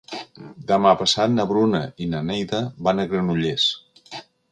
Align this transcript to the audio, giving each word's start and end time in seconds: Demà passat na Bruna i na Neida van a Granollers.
Demà 0.69 0.93
passat 1.01 1.35
na 1.35 1.45
Bruna 1.51 1.81
i 2.05 2.07
na 2.13 2.21
Neida 2.31 2.61
van 2.89 3.03
a 3.03 3.05
Granollers. 3.13 3.67